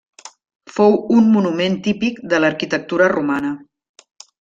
Fou 0.77 0.97
un 1.17 1.29
monument 1.35 1.77
típic 1.91 2.21
de 2.33 2.43
l'arquitectura 2.43 3.15
romana. 3.17 3.57